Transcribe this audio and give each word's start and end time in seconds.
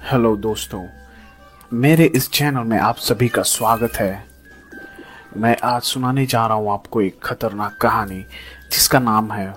Hello 0.00 0.36
दोस्तों। 0.36 0.86
मेरे 1.72 2.04
इस 2.06 2.28
चैनल 2.30 2.62
में 2.62 2.78
आप 2.78 2.96
सभी 2.96 3.28
का 3.28 3.42
स्वागत 3.42 3.96
है। 3.96 4.24
मैं 5.36 5.56
आज 5.64 5.82
सुनाने 5.82 6.24
जा 6.26 6.46
रहा 6.46 6.56
हूँ 6.56 6.72
आपको 6.72 7.00
एक 7.00 7.20
खतरनाक 7.22 7.76
कहानी, 7.76 8.20
जिसका 8.72 8.98
नाम 8.98 9.30
है 9.32 9.48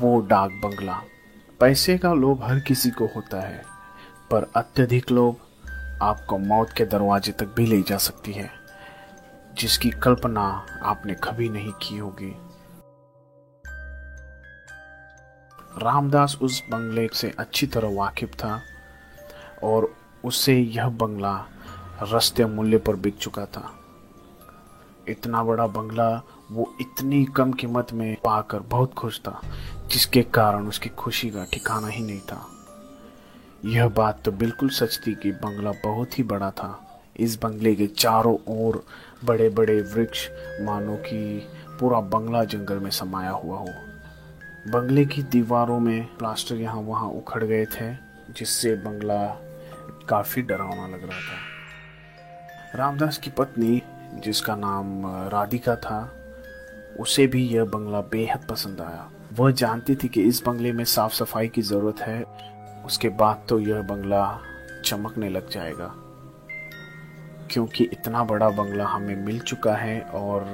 वो 0.00 0.20
डाक 0.20 0.50
बंगला। 0.64 1.00
पैसे 1.60 1.96
का 1.98 2.12
लोभ 2.12 2.44
हर 2.44 2.60
किसी 2.60 2.90
को 2.90 3.06
होता 3.06 3.40
है, 3.40 3.62
पर 4.30 4.50
अत्यधिक 4.56 5.10
लोभ 5.10 5.36
आपको 6.02 6.38
मौत 6.38 6.72
के 6.76 6.84
दरवाजे 6.84 7.32
तक 7.32 7.54
भी 7.56 7.66
ले 7.66 7.82
जा 7.82 7.96
सकती 7.96 8.32
है, 8.32 8.50
जिसकी 9.58 9.90
कल्पना 9.90 10.46
आपने 10.82 11.14
कभी 11.24 11.48
नहीं 11.48 11.72
की 11.82 11.98
होगी। 11.98 12.34
रामदास 15.82 16.38
उस 16.42 16.62
बंगले 16.70 17.08
से 17.12 17.34
अच्छी 17.38 17.66
तरह 17.66 17.94
वाकिफ 17.94 18.34
था 18.34 18.62
और 19.62 19.94
उसे 20.24 20.58
यह 20.58 20.88
बंगला 20.88 21.46
रस्ते 22.02 22.44
मूल्य 22.44 22.78
पर 22.78 22.96
बिक 22.96 23.16
चुका 23.16 23.46
था। 23.46 23.72
इतना 25.08 25.44
बड़ा 25.44 25.66
बंगला 25.66 26.22
वो 26.50 26.74
इतनी 26.80 27.24
कम 27.24 27.52
कीमत 27.52 27.92
में 27.92 28.16
पाकर 28.24 28.58
बहुत 28.58 28.94
खुश 28.94 29.20
था, 29.20 29.40
जिसके 29.90 30.22
कारण 30.22 30.66
उसकी 30.66 30.88
खुशी 30.88 31.30
का 31.30 31.44
ठिकाना 31.44 31.88
ही 31.88 32.04
नहीं 32.04 32.20
था। 32.20 32.46
यह 33.64 33.88
बात 33.88 34.22
तो 34.24 34.32
बिल्कुल 34.32 34.68
सच 34.68 35.00
थी 35.06 35.14
कि 35.14 35.32
बंगला 35.32 35.72
बहुत 35.72 36.18
ही 36.18 36.24
बड़ा 36.24 36.50
था। 36.50 36.82
इस 37.16 37.42
बंगले 37.42 37.74
के 37.74 37.86
चारों 37.86 38.36
ओर 38.48 38.84
बड़े 39.24 39.48
बड़े 39.48 39.80
वृक्ष, 39.80 40.28
मानो 40.60 40.96
कि 40.96 41.48
पूरा 41.80 42.00
बंगला 42.00 42.44
जंगल 42.44 42.78
में 42.78 42.90
समाया 42.90 43.30
हुआ 43.30 43.58
हो। 43.58 43.68
बंगले 44.68 45.04
की 45.04 45.22
दीवारों 45.22 45.80
में 45.80 46.16
प्लास्टर 46.16 46.54
यहाँ 46.54 46.80
वहाँ 46.80 47.08
उखड़ 47.08 47.44
गए 47.44 47.64
थे, 47.64 47.94
जिससे 48.32 48.74
बंगला 48.74 49.45
काफ़ी 50.08 50.42
डरावना 50.42 50.86
लग 50.86 51.02
रहा 51.02 51.18
था। 51.18 52.78
रामदास 52.78 53.18
की 53.18 53.30
पत्नी, 53.30 53.82
जिसका 54.14 54.56
नाम 54.56 55.02
राधिका 55.06 55.76
था, 55.76 56.12
उसे 57.00 57.26
भी 57.26 57.48
यह 57.48 57.64
बंगला 57.64 58.00
बेहद 58.00 58.46
पसंद 58.50 58.80
आया। 58.80 59.10
वह 59.32 59.50
जानती 59.50 59.96
थी 59.96 60.08
कि 60.08 60.22
इस 60.22 60.42
बंगले 60.46 60.72
में 60.72 60.84
साफ़ 60.84 61.14
सफ़ाई 61.14 61.48
की 61.48 61.62
ज़रूरत 61.62 62.00
है। 62.00 62.22
उसके 62.84 63.08
बाद 63.08 63.42
तो 63.48 63.60
यह 63.60 63.82
बंगला 63.82 64.40
चमकने 64.84 65.28
लग 65.28 65.50
जाएगा। 65.50 65.94
क्योंकि 67.50 67.84
इतना 67.84 68.24
बड़ा 68.24 68.48
बंगला 68.48 68.86
हमें 68.86 69.16
मिल 69.16 69.40
चुका 69.40 69.74
है 69.74 70.00
और 70.00 70.44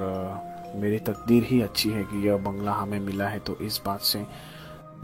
मेरी 0.75 0.99
तकदीर 0.99 1.43
ही 1.43 1.61
अच्छी 1.61 1.89
है 1.89 2.03
कि 2.03 2.27
यह 2.27 2.37
बंगला 2.37 2.71
हमें 2.71 2.99
मिला 2.99 3.27
है 3.27 3.39
तो 3.39 3.55
इस 3.55 3.81
बात 3.85 4.01
से 4.01 4.25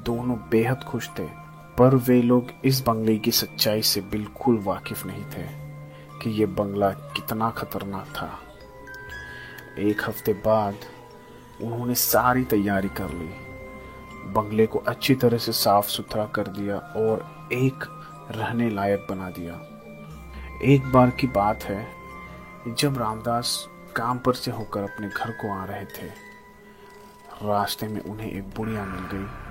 दोनों 0.05 0.37
बेहद 0.37 0.77
खुश 0.77 1.09
थे। 1.19 1.48
पर 1.79 1.95
वे 1.95 2.21
लोग 2.21 2.47
इस 2.65 2.81
बंगले 2.81 3.17
की 3.17 3.31
सच्चाई 3.31 3.81
से 3.81 4.01
बिल्कुल 4.01 4.57
वाकिफ 4.57 5.05
नहीं 5.05 5.23
थे 5.23 5.43
कि 6.21 6.29
यह 6.29 6.47
बंगला 6.47 6.89
कितना 6.89 7.49
खतरनाक 7.49 8.05
था। 8.05 8.39
एक 9.79 10.01
हफ़्ते 10.05 10.33
बाद 10.33 10.75
उन्होंने 11.61 11.95
सारी 11.95 12.43
तैयारी 12.43 12.89
कर 12.89 13.09
ली। 13.09 13.29
बंगले 14.33 14.65
को 14.65 14.79
अच्छी 14.79 15.15
तरह 15.15 15.37
से 15.37 15.51
साफ़ 15.51 15.87
सुथरा 15.87 16.25
कर 16.25 16.47
दिया 16.47 16.77
और 16.77 17.47
एक 17.53 17.83
रहने 18.31 18.69
लायक 18.69 19.07
बना 19.09 19.29
दिया। 19.29 19.53
एक 20.63 20.91
बार 20.91 21.09
की 21.09 21.27
बात 21.27 21.63
है, 21.63 21.87
जब 22.67 22.97
रामदास 22.97 23.69
काम 23.95 24.19
पर 24.19 24.33
से 24.33 24.51
होकर 24.51 24.81
अपने 24.83 25.07
घर 25.07 25.31
को 25.31 25.61
आ 25.61 25.65
रहे 25.65 25.85
थे, 25.85 26.07
रास्ते 27.43 27.87
में 27.87 28.01
उन्हें 28.01 28.31
एक 28.31 28.43
बुढ़िया 28.43 28.85
मिल 28.85 29.03
गई। 29.13 29.48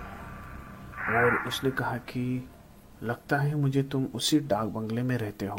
और 1.08 1.44
उसने 1.46 1.70
कहा 1.70 1.96
कि, 1.96 2.48
लगता 3.02 3.36
है 3.36 3.54
मुझे 3.54 3.82
तुम 3.82 4.04
उसी 4.14 4.38
डाक 4.38 4.64
बंगले 4.64 5.02
में 5.02 5.18
रहते 5.18 5.46
हो। 5.46 5.56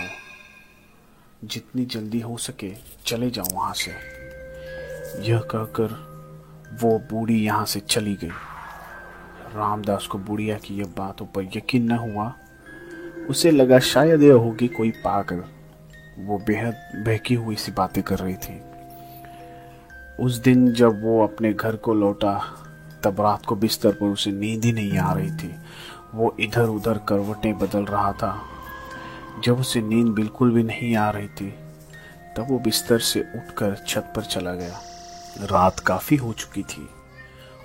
जितनी 1.43 1.85
जल्दी 1.85 2.19
हो 2.19 2.37
सके 2.37 2.75
चले 3.05 3.29
जाओ 3.29 3.45
वहाँ 3.53 3.73
से। 3.73 3.91
यह 5.31 5.39
कहकर 5.39 6.09
वो 6.81 6.99
बूढ़ी 6.99 7.45
यहाँ 7.45 7.65
से 7.65 7.79
चली 7.79 8.15
गई। 8.15 8.29
रामदास 9.55 10.07
को 10.07 10.17
बुढ़िया 10.17 10.57
की 10.57 10.77
यह 10.77 10.93
बातों 10.97 11.25
पर 11.25 11.43
यकीन 11.43 11.83
न 11.83 11.91
हुआ। 11.91 12.33
उसे 13.29 13.51
लगा 13.51 13.79
शायद 13.79 14.21
यह 14.23 14.33
होगी 14.33 14.67
कोई 14.67 14.91
पागल। 14.91 15.43
वो 16.23 16.37
बेहद 16.37 16.73
बहकी 16.95 17.35
हुई 17.35 17.55
सी 17.55 17.71
बातें 17.71 18.03
कर 18.03 18.19
रही 18.19 18.35
थी। 18.35 18.61
उस 20.19 20.37
दिन 20.37 20.73
जब 20.73 21.03
वो 21.03 21.27
अपने 21.27 21.53
घर 21.53 21.75
को 21.75 21.93
लौटा 21.93 22.65
तब 23.03 23.21
रात 23.21 23.45
को 23.45 23.55
बिस्तर 23.55 23.91
पर 23.91 24.05
उसे 24.05 24.31
नींद 24.31 24.65
ही 24.65 24.71
नहीं 24.71 24.97
आ 24.97 25.13
रही 25.13 25.31
थी। 25.31 25.55
वो 26.15 26.35
इधर 26.39 26.65
उधर 26.65 26.97
करवटें 26.97 27.59
बदल 27.59 27.85
रहा 27.85 28.11
था। 28.11 28.41
जब 29.43 29.59
उसे 29.59 29.81
नींद 29.81 30.07
बिल्कुल 30.07 30.51
भी 30.51 30.63
नहीं 30.63 30.95
आ 30.95 31.09
रही 31.09 31.27
थी, 31.27 31.51
तब 32.37 32.47
वो 32.49 32.59
बिस्तर 32.59 32.99
से 32.99 33.21
उठकर 33.21 33.85
छत 33.87 34.13
पर 34.15 34.21
चला 34.21 34.53
गया। 34.53 34.79
रात 35.41 35.79
काफ़ी 35.79 36.17
हो 36.17 36.33
चुकी 36.33 36.63
थी 36.63 36.89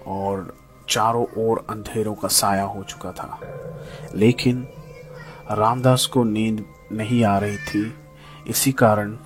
और 0.07 0.57
चारों 0.89 1.27
ओर 1.39 1.67
अंधेरों 1.71 2.15
का 2.15 2.29
साया 2.29 2.63
हो 2.63 2.83
चुका 2.83 3.13
था। 3.13 3.41
लेकिन 4.15 4.69
रामदास 5.51 6.07
को 6.07 6.25
नींद 6.25 6.65
नहीं 6.93 7.25
आ 7.25 7.39
रही 7.39 7.59
थी। 7.59 7.95
इसी 8.47 8.73
कारण 8.73 9.19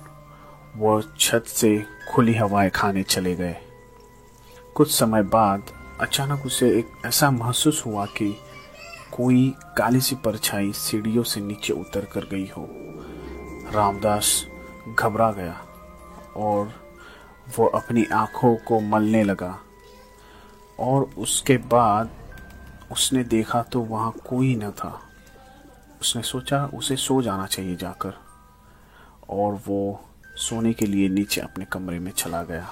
वह 0.75 1.03
छत 1.19 1.43
से 1.47 1.85
खुली 2.13 2.33
हवाएँ 2.33 2.69
खाने 2.69 3.03
चले 3.03 3.35
गए। 3.35 3.57
कुछ 4.75 4.91
समय 4.91 5.23
बाद 5.23 5.61
अचानक 6.01 6.45
उसे 6.45 6.79
एक 6.79 6.91
ऐसा 7.05 7.31
महसूस 7.31 7.83
हुआ 7.85 8.05
कि 8.05 8.29
कोई 9.11 9.53
काली 9.77 10.01
सी 10.01 10.15
परछाई 10.15 10.71
सीढ़ियों 10.71 11.23
से 11.23 11.41
नीचे 11.41 11.73
उतर 11.73 12.05
कर 12.05 12.25
गई 12.25 12.47
हो। 12.57 12.67
रामदास 13.73 14.45
घबरा 14.99 15.31
गया 15.31 15.61
और 16.35 16.73
वो 17.57 17.65
अपनी 17.65 18.05
आँखों 18.05 18.55
को 18.55 18.79
मलने 18.79 19.23
लगा 19.23 19.59
और 20.79 21.03
उसके 21.17 21.57
बाद 21.57 22.09
उसने 22.91 23.23
देखा 23.23 23.61
तो 23.61 23.79
वहाँ 23.79 24.11
कोई 24.27 24.55
न 24.55 24.71
था। 24.71 25.01
उसने 26.01 26.21
सोचा 26.21 26.65
उसे 26.65 26.95
सो 26.95 27.21
जाना 27.21 27.45
चाहिए 27.45 27.75
जाकर 27.75 28.13
और 29.29 29.61
वो 29.67 30.09
सोने 30.35 30.73
के 30.73 30.85
लिए 30.85 31.09
नीचे 31.09 31.41
अपने 31.41 31.65
कमरे 31.65 31.99
में 31.99 32.11
चला 32.11 32.43
गया। 32.43 32.67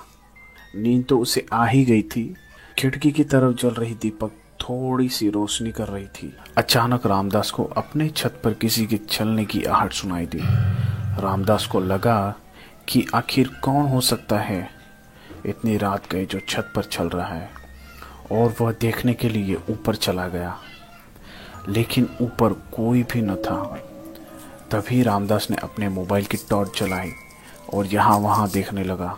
नींद 0.75 1.05
तो 1.05 1.19
उसे 1.19 1.45
आ 1.53 1.65
ही 1.65 1.85
गई 1.85 2.03
थी 2.03 2.35
खिड़की 2.77 3.11
की 3.11 3.23
तरफ़ 3.23 3.55
जल 3.55 3.69
रही 3.69 3.93
दीपक 3.93 4.31
थोड़ी 4.59 5.09
सी 5.09 5.29
रोशनी 5.29 5.71
कर 5.71 5.87
रही 5.87 6.07
थी। 6.07 6.37
अचानक 6.57 7.05
रामदास 7.05 7.51
को 7.51 7.63
अपने 7.63 8.09
छत 8.09 8.41
पर 8.43 8.53
किसी 8.53 8.85
के 8.85 8.97
चलने 8.97 9.45
की 9.45 9.63
आहट 9.63 9.93
सुनाई 9.93 10.25
दी। 10.25 10.39
रामदास 11.21 11.65
को 11.65 11.79
लगा 11.79 12.35
कि 12.89 13.07
आखिर 13.15 13.47
कौन 13.47 13.85
हो 13.85 14.01
सकता 14.01 14.39
है? 14.39 14.69
इतनी 15.45 15.77
रात 15.77 16.11
गए 16.11 16.25
जो 16.25 16.39
छत 16.49 16.73
पर 16.75 16.83
चल 16.83 17.09
रहा 17.09 17.27
है, 17.27 17.49
और 18.31 18.55
वह 18.61 18.71
देखने 18.71 19.13
के 19.13 19.29
लिए 19.29 19.55
ऊपर 19.55 19.95
चला 19.95 20.27
गया। 20.27 20.59
लेकिन 21.69 22.09
ऊपर 22.21 22.53
कोई 22.53 23.03
भी 23.03 23.21
न 23.21 23.35
था। 23.35 23.63
तभी 24.71 25.03
रामदास 25.03 25.47
ने 25.51 25.57
अपने 25.57 25.89
मोबाइल 25.89 26.25
की 26.25 26.37
टॉर्च 26.37 26.79
जलाई 26.79 27.11
और 27.73 27.85
यहाँ 27.85 28.17
वहाँ 28.17 28.49
देखने 28.49 28.83
लगा। 28.83 29.17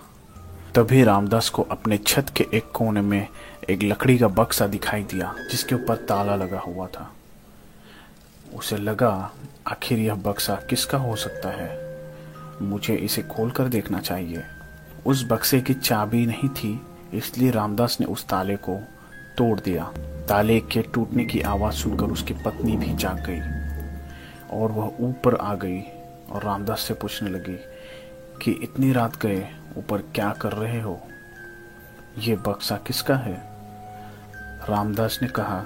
तभी 0.76 1.04
रामदास 1.04 1.50
को 1.50 1.62
अपने 1.62 1.98
छत 1.98 2.26
के 2.36 2.48
एक 2.54 2.72
कोने 2.72 3.02
में 3.02 3.28
एक 3.70 3.84
लकड़ी 3.84 4.18
का 4.18 4.28
बक्सा 4.28 4.68
दिखाई 4.68 5.04
दिया, 5.04 5.36
जिसके 5.52 5.76
ऊपर 5.76 5.96
ताला 5.96 6.36
लगा 6.36 6.60
हुआ 6.60 6.88
था। 6.88 7.14
उसे 8.56 8.78
लगा, 8.78 9.32
आखिर 9.68 10.00
यह 10.00 10.16
बक्सा 10.16 10.56
किसका 10.56 10.98
हो 10.98 11.16
सकता 11.16 11.50
है? 11.50 12.00
मुझे 12.62 12.96
इसे 12.96 13.22
खोलकर 13.22 13.64
देखना 13.64 14.00
चाहिए। 14.00 14.44
उस 15.06 15.26
बक्से 15.28 15.62
की 15.62 15.74
चाबी 15.74 16.26
नहीं 16.26 16.50
थी, 16.50 16.82
इसलिए 17.14 17.52
रामदास 17.52 17.98
ने 18.00 18.06
उस 18.06 18.28
ताले 18.28 18.56
को 18.56 18.80
तोड़ 19.38 19.60
दिया। 19.60 19.94
ताले 20.30 20.60
के 20.60 20.82
टूटने 20.82 21.26
की 21.26 21.42
आवाज़ 21.42 21.74
सुनकर 21.74 22.06
उसकी 22.06 22.34
पत्नी 22.34 22.78
भी 22.78 22.96
जाग 22.96 23.24
गई 23.30 23.40
और 24.58 24.72
वह 24.72 24.94
ऊपर 25.00 25.36
आ 25.36 25.56
गई 25.56 25.82
और 26.30 26.44
रामदास 26.44 26.80
से 26.80 26.94
पूछने 26.94 27.30
लगी 27.30 27.60
कि 28.42 28.52
इतनी 28.64 28.94
रात 28.94 29.22
गए? 29.22 29.48
ऊपर 29.78 29.98
क्या 29.98 30.32
कर 30.32 30.52
रहे 30.52 30.82
हो? 30.82 31.02
ये 32.18 32.36
बक्सा 32.36 32.78
किसका 32.78 33.16
है? 33.16 33.50
रामदास 34.70 35.20
ने 35.22 35.28
कहा, 35.28 35.66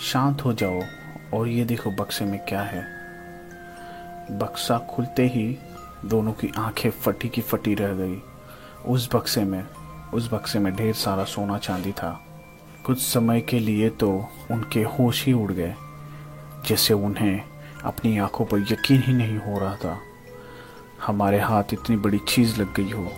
शांत 0.00 0.44
हो 0.44 0.52
जाओ 0.52 0.80
और 1.34 1.48
ये 1.48 1.64
देखो 1.64 1.90
बक्से 1.90 2.24
में 2.24 2.44
क्या 2.44 2.62
है। 2.62 2.82
बक्सा 4.30 4.78
खुलते 4.78 5.26
ही 5.26 5.58
दोनों 6.04 6.32
की 6.32 6.52
आँखें 6.58 6.90
फटी 6.90 7.28
की 7.28 7.40
फटी 7.40 7.74
रह 7.74 7.94
गई। 7.94 8.22
उस 8.86 9.08
बक्से 9.14 9.44
में, 9.44 9.64
उस 10.14 10.32
बक्से 10.32 10.58
में 10.58 10.76
ढेर 10.76 10.94
सारा 10.94 11.24
सोना 11.24 11.58
चांदी 11.58 11.92
था। 11.92 12.20
कुछ 12.86 13.02
समय 13.02 13.40
के 13.40 13.58
लिए 13.58 13.90
तो 13.90 14.28
उनके 14.50 14.82
होश 14.82 15.26
ही 15.26 15.32
उड़ 15.32 15.52
गए, 15.52 15.74
जैसे 16.66 16.94
उन्हें 16.94 17.42
अपनी 17.84 18.18
आँखों 18.18 18.44
पर 18.44 18.58
यकीन 18.58 19.02
ही 19.02 19.12
नहीं 19.12 19.38
हो 19.38 19.58
रहा 19.58 19.76
था। 19.76 19.98
हमारे 21.06 21.40
हाथ 21.40 21.64
इतनी 21.72 21.96
बड़ी 21.96 22.18
चीज़ 22.18 22.60
लग 22.60 22.74
गई 22.74 22.90
हो। 22.90 23.12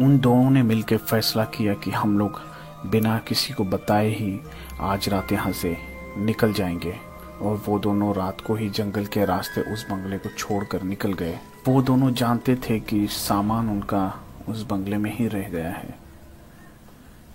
उन 0.00 0.18
दोनों 0.18 0.50
ने 0.50 0.62
मिलकर 0.62 0.96
फैसला 0.96 1.44
किया 1.44 1.74
कि 1.74 1.90
हम 1.90 2.18
लोग 2.18 2.40
बिना 2.86 3.18
किसी 3.18 3.54
को 3.54 3.64
बताए 3.64 4.08
ही 4.08 4.40
आज 4.80 5.08
रात 5.08 5.32
यहाँ 5.32 5.52
से 5.52 5.76
निकल 6.18 6.52
जाएँगे 6.52 6.96
और 7.42 7.62
वो 7.66 7.78
दोनों 7.78 8.14
रात 8.14 8.40
को 8.40 8.54
ही 8.54 8.70
जंगल 8.70 9.06
के 9.06 9.24
रास्ते 9.24 9.72
उस 9.72 9.90
बंगले 9.90 10.18
को 10.18 10.28
छोड़कर 10.28 10.82
निकल 10.82 11.12
गए। 11.12 11.38
वो 11.68 11.82
दोनों 11.82 12.12
जानते 12.12 12.56
थे 12.56 12.80
कि 12.80 13.06
सामान 13.06 13.68
उनका 13.68 14.24
उस 14.48 14.66
बंगले 14.66 14.96
में 14.96 15.18
ही 15.18 15.28
रह 15.28 15.48
गया 15.48 15.70
है। 15.70 15.98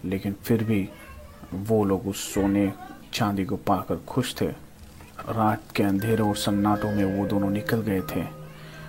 लेकिन 0.05 0.35
फिर 0.43 0.63
भी 0.63 0.89
वो 1.53 1.85
लोग 1.85 2.07
उस 2.07 2.33
सोने 2.33 2.73
चांदी 3.13 3.45
को 3.45 3.55
पाकर 3.55 3.95
खुश 3.95 4.41
थे। 4.41 4.72
रात 5.29 5.61
के 5.75 5.83
अंधेरे 5.83 6.23
और 6.23 6.35
सन्नाटों 6.35 6.91
में 6.91 7.03
वो 7.05 7.25
दोनों 7.27 7.49
निकल 7.49 7.81
गए 7.81 8.01
थे। 8.01 8.23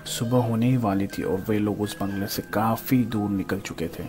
सुबह 0.04 0.38
होने 0.38 0.66
ही 0.66 0.76
वाली 0.76 1.06
थी 1.06 1.22
और 1.22 1.44
वे 1.48 1.58
लोग 1.58 1.81
उस 1.81 1.96
बंगले 2.00 2.26
से 2.26 2.42
काफ़ी 2.42 3.04
दूर 3.04 3.31
निकल 3.31 3.60
चुके 3.60 3.88
थे। 3.88 4.02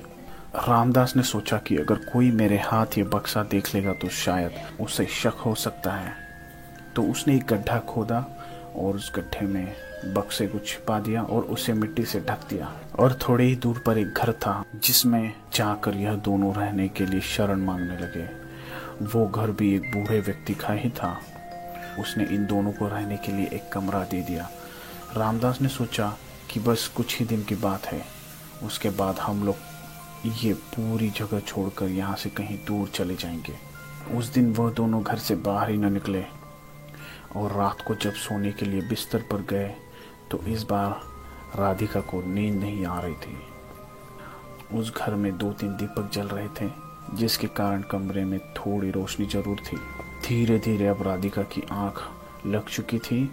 रामदास 0.68 1.16
ने 1.16 1.24
सोचा 1.24 1.58
कि 1.58 1.78
अगर 1.78 1.96
कोई 1.96 2.32
मेरे 2.32 2.58
हाथ 2.58 2.98
ये 2.98 3.04
बक्सा 3.04 3.44
देख 3.44 3.76
लेगा 3.76 3.94
तो 3.94 4.10
शायद 4.10 4.52
उसे 4.82 5.06
शक 5.06 5.34
हो 5.46 5.56
सकता 5.56 5.92
है। 5.92 6.14
तो 6.96 7.04
उसने 7.04 7.36
एक 7.36 7.46
गड्ढा 7.46 7.80
खोदा 7.80 8.26
और 8.76 8.96
उस 8.96 9.12
गड्ढे 9.16 9.46
में 9.46 9.74
बक्से 10.06 10.48
को 10.48 10.60
छिपा 10.60 11.00
दिया 11.00 11.24
और 11.24 11.42
उसे 11.42 11.74
मिट्टी 11.74 12.06
से 12.06 12.20
ढक 12.20 12.48
दिया। 12.50 12.72
और 13.00 13.14
थोड़ी 13.14 13.46
ही 13.46 13.56
दूर 13.56 13.84
पर 13.86 13.98
एक 13.98 14.14
घर 14.14 14.32
था, 14.32 14.64
जिसमें 14.76 15.34
जाकर 15.54 15.94
यह 15.94 16.14
दोनों 16.14 16.54
रहने 16.56 16.88
के 16.88 17.06
लिए 17.06 17.22
शरण 17.22 17.60
मांगने 17.60 17.98
लगे। 17.98 18.28
वो 19.06 19.28
घर 19.28 19.52
भी 19.52 19.76
एक 19.76 19.82
बूढ़े 19.82 20.20
व्यक्ति 20.20 20.54
का 20.54 20.74
ही 20.74 20.90
था। 20.90 21.20
उसने 22.00 22.24
इन 22.26 22.46
दोनों 22.46 22.72
को 22.72 22.88
रहने 22.88 23.18
के 23.18 23.32
लिए 23.32 23.50
एक 23.54 23.70
कमरा 23.74 24.04
दे 24.04 24.22
दिया। 24.22 24.50
रामदास 25.18 25.62
ने 25.62 25.70
सोचा 25.70 26.08
कि 26.50 26.60
बस 26.60 26.88
कुछ 26.88 27.18
ही 27.20 27.26
दिन 27.26 27.44
की 27.44 27.56
बात 27.56 27.86
है। 27.86 28.02
उसके 28.64 28.90
बाद 28.90 29.20
हम 29.20 29.44
लोग 29.44 29.56
ये 30.44 30.54
पूरी 30.54 31.10
जगह 31.10 31.40
छोड़कर 31.40 31.86
यहाँ 31.86 32.16
से 32.16 32.30
कहीं 32.30 32.58
दूर 32.68 32.88
चले 32.88 33.16
जाएँगे। 33.16 33.56
उस 34.18 34.32
दिन 34.34 34.54
वह 34.54 34.72
दोनों 34.72 35.02
घर 35.04 35.18
से 35.18 35.36
बाहर 35.36 35.70
ही 35.70 35.78
न 35.78 35.92
निकले 35.94 36.24
और 37.36 37.52
रात 37.52 37.82
को 37.82 37.96
जब 37.96 38.14
सोने 38.14 38.52
के 38.52 38.66
लिए 38.66 38.82
बिस्तर 38.82 39.24
पर 39.32 39.42
गए 39.50 39.74
तो 40.32 40.40
इस 40.48 40.64
बार 40.64 41.02
राधिका 41.58 42.00
को 42.02 42.22
नींद 42.26 42.56
नहीं 42.56 42.86
आ 42.86 43.00
रही 43.00 43.14
थी। 43.16 43.38
उस 44.74 44.94
घर 44.94 45.16
में 45.16 45.38
दो 45.38 45.52
तीन 45.52 45.76
दीपक 45.78 46.10
जल 46.14 46.28
रहे 46.28 46.48
थे, 46.60 46.70
जिसके 47.14 47.48
कारण 47.48 47.82
कमरे 47.82 48.24
में 48.26 48.40
थोड़ी 48.54 48.92
रोशनी 48.92 49.26
ज़रूर 49.26 49.58
थी। 49.58 49.78
धीरे 50.28 50.60
धीरे 50.60 50.88
अब 50.88 51.02
राधिका 51.02 51.42
की 51.44 51.62
आँख 51.72 52.02
लग 52.46 52.68
चुकी 52.68 53.00
थी। 53.00 53.30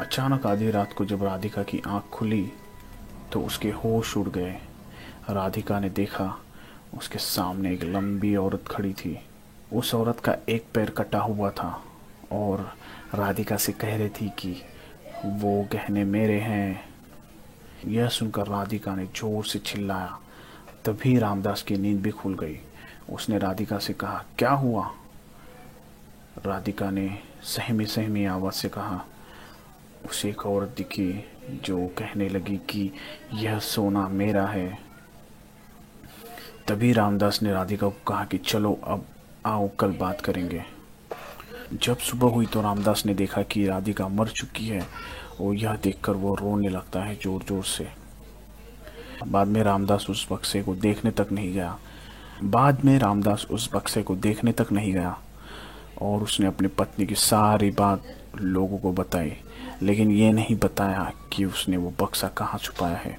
अचानक 0.00 0.46
आधी 0.46 0.70
रात 0.70 0.92
को 0.92 1.04
जब 1.04 1.22
राधिका 1.22 1.62
की 1.62 1.82
आँख 1.86 2.04
खुली 2.12 2.52
तो 3.32 3.40
उसके 3.40 3.70
होश 3.70 4.16
उड़ 4.16 4.28
गए। 4.28 4.52
राधिका 5.30 5.80
ने 5.80 5.90
देखा, 5.90 6.38
उसके 6.98 7.18
सामने 7.18 7.72
एक 7.72 7.84
लंबी 7.84 8.36
औरत 8.36 8.64
खड़ी 8.66 8.92
थी। 8.92 9.18
उस 9.72 9.94
औरत 9.94 10.20
का 10.20 10.36
एक 10.48 10.64
पैर 10.74 10.90
कटा 10.90 11.18
हुआ 11.18 11.50
था 11.50 11.84
और 12.32 12.74
राधिका 13.14 13.56
से 13.56 13.72
कह 13.72 13.96
रही 13.96 14.08
थी 14.08 14.28
कि, 14.28 14.62
वो 15.24 15.68
गहने 15.72 16.04
मेरे 16.04 16.40
हैं। 16.40 16.88
यह 17.86 18.08
सुनकर 18.08 18.46
राधिका 18.46 18.94
ने 18.94 19.06
ज़ोर 19.06 19.44
से 19.44 19.58
चिल्लाया। 19.58 20.18
तभी 20.84 21.18
रामदास 21.18 21.62
की 21.62 21.76
नींद 21.76 22.00
भी 22.00 22.10
खुल 22.10 22.34
गई। 22.34 22.58
उसने 23.10 23.38
राधिका 23.38 23.78
से 23.78 23.92
कहा, 23.92 24.24
क्या 24.38 24.50
हुआ? 24.50 24.90
राधिका 26.38 26.90
ने 26.90 27.08
सहमी 27.44 27.84
सहमी 27.86 28.24
आवाज़ 28.24 28.54
से 28.54 28.68
कहा, 28.68 29.04
उसे 30.06 30.28
एक 30.28 30.44
औरत 30.46 30.74
दिखी 30.76 31.12
जो 31.64 31.86
कहने 31.98 32.28
लगी 32.28 32.56
कि 32.70 32.90
यह 33.34 33.58
सोना 33.58 34.06
मेरा 34.08 34.44
है। 34.46 34.78
तभी 36.68 36.92
रामदास 36.92 37.42
ने 37.42 37.52
राधिका 37.52 37.86
को 37.86 37.96
कहा 38.06 38.24
कि 38.24 38.38
चलो 38.38 38.72
अब 38.84 39.04
आओ, 39.46 39.68
कल 39.80 39.92
बात 39.92 40.20
करेंगे। 40.20 40.62
जब 41.74 41.98
सुबह 41.98 42.32
हुई 42.34 42.46
तो 42.46 42.60
रामदास 42.62 43.02
ने 43.06 43.14
देखा 43.14 43.42
कि 43.42 43.66
राधिका 43.66 44.08
मर 44.08 44.28
चुकी 44.28 44.66
है 44.68 44.86
और 45.40 45.54
यह 45.54 45.76
देखकर 45.76 46.12
वो 46.12 46.34
रोने 46.34 46.68
लगता 46.68 47.02
है 47.02 47.14
ज़ोर 47.14 47.42
ज़ोर 47.42 47.64
से। 47.64 47.86
बाद 49.26 49.48
में 49.48 49.62
रामदास 49.62 50.06
उस 50.10 50.26
बक्से 50.32 50.62
को 50.62 50.74
देखने 50.74 51.10
तक 51.10 51.32
नहीं 51.32 51.52
गया। 51.52 51.76
बाद 52.44 52.84
में 52.84 52.98
रामदास 52.98 53.46
उस 53.50 53.68
बक्से 53.74 54.02
को 54.02 54.16
देखने 54.16 54.52
तक 54.52 54.72
नहीं 54.72 54.92
गया। 54.92 55.18
और 55.98 56.22
उसने 56.22 56.46
अपनी 56.46 56.68
पत्नी 56.70 57.06
की 57.06 57.14
सारी 57.14 57.70
बात 57.72 58.04
लोगों 58.36 58.78
को 58.78 58.92
बताई। 58.92 59.32
लेकिन 59.82 60.10
ये 60.10 60.30
नहीं 60.32 60.56
बताया 60.56 61.10
कि 61.32 61.44
उसने 61.44 61.76
वो 61.76 61.92
बक्सा 62.00 62.28
कहाँ 62.28 62.58
छुपाया 62.58 62.96
है, 62.96 63.18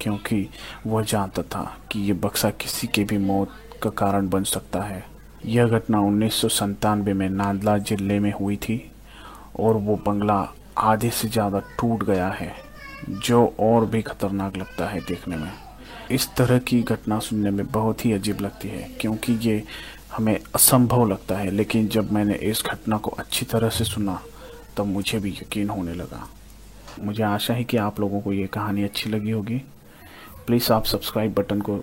क्योंकि 0.00 0.48
वह 0.86 1.02
जानता 1.04 1.42
था 1.44 1.64
कि 1.92 2.00
ये 2.00 2.12
बक्सा 2.14 2.50
किसी 2.52 2.86
के 2.86 3.04
भी 3.04 3.18
मौत 3.20 3.52
का 3.82 3.90
कारण 3.92 4.28
बन 4.28 4.44
सकता 4.46 4.82
है। 4.82 5.04
यह 5.46 5.68
घटना 5.68 6.00
उन्नीस 6.00 6.62
में 6.62 7.28
नांदला 7.30 7.76
ज़िले 7.78 8.18
में 8.20 8.32
हुई 8.32 8.56
थी 8.58 8.80
और 9.60 9.76
वो 9.76 9.96
बंगला 10.06 10.46
आधे 10.78 11.10
से 11.10 11.28
ज़्यादा 11.28 11.58
टूट 11.78 12.04
गया 12.04 12.28
है, 12.30 12.52
जो 13.08 13.46
और 13.60 13.86
भी 13.86 14.02
खतरनाक 14.02 14.56
लगता 14.56 14.86
है 14.88 15.00
देखने 15.00 15.36
में। 15.36 15.50
इस 16.10 16.28
तरह 16.36 16.58
की 16.60 16.80
घटना 16.82 17.18
सुनने 17.18 17.50
में 17.50 17.66
बहुत 17.66 18.04
ही 18.04 18.12
अजीब 18.12 18.40
लगती 18.40 18.68
है, 18.68 18.88
क्योंकि 19.00 19.32
ये 19.42 19.62
हमें 20.16 20.38
असंभव 20.54 21.06
लगता 21.08 21.36
है, 21.36 21.50
लेकिन 21.50 21.88
जब 21.88 22.12
मैंने 22.12 22.34
इस 22.34 22.62
घटना 22.66 22.96
को 22.96 23.10
अच्छी 23.10 23.46
तरह 23.46 23.68
से 23.68 23.84
सुना, 23.84 24.20
तब 24.76 24.86
मुझे 24.86 25.18
भी 25.18 25.30
यकीन 25.30 25.68
होने 25.68 25.94
लगा। 25.94 26.28
मुझे 27.02 27.22
आशा 27.22 27.54
है 27.54 27.64
कि 27.64 27.76
आप 27.76 28.00
लोगों 28.00 28.20
को 28.20 28.32
ये 28.32 28.46
कहानी 28.46 28.84
अच्छी 28.84 29.10
लगी 29.10 29.30
होगी। 29.30 29.62
प्लीज़ 30.46 30.72
आप 30.72 30.84
सब्सक्राइब 30.84 31.34
बटन 31.34 31.60
को 31.60 31.76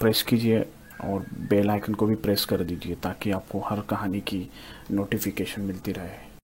प्रेस 0.00 0.22
कीजिए 0.22 0.60
और 1.04 1.26
बेल 1.50 1.70
आइकन 1.70 1.94
को 1.94 2.06
भी 2.06 2.14
प्रेस 2.14 2.44
कर 2.44 2.64
दीजिए, 2.64 2.94
ताकि 2.94 3.30
आपको 3.30 3.60
हर 3.60 3.80
कहानी 3.80 4.20
की 4.20 4.48
नोटिफिकेशन 4.90 5.62
मिलती 5.62 5.92
रहे। 5.92 6.35